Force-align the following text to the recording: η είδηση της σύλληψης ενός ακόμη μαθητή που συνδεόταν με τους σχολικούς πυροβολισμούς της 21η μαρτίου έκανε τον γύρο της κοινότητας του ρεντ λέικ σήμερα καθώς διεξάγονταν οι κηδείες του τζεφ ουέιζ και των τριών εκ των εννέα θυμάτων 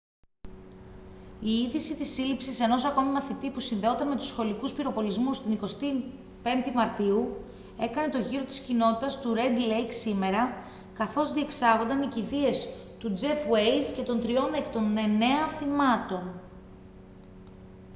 η 1.39 1.53
είδηση 1.53 1.95
της 1.95 2.09
σύλληψης 2.09 2.59
ενός 2.59 2.85
ακόμη 2.85 3.09
μαθητή 3.11 3.49
που 3.51 3.59
συνδεόταν 3.59 4.07
με 4.07 4.15
τους 4.15 4.27
σχολικούς 4.27 4.73
πυροβολισμούς 4.73 5.41
της 5.41 5.73
21η 5.81 6.71
μαρτίου 6.73 7.43
έκανε 7.79 8.07
τον 8.11 8.21
γύρο 8.21 8.43
της 8.43 8.59
κοινότητας 8.59 9.21
του 9.21 9.33
ρεντ 9.33 9.57
λέικ 9.59 9.93
σήμερα 9.93 10.53
καθώς 10.93 11.33
διεξάγονταν 11.33 12.01
οι 12.01 12.07
κηδείες 12.07 12.67
του 12.99 13.13
τζεφ 13.13 13.49
ουέιζ 13.49 13.91
και 13.91 14.01
των 14.03 14.21
τριών 14.21 14.53
εκ 14.53 14.67
των 14.67 14.97
εννέα 14.97 15.47
θυμάτων 15.47 16.41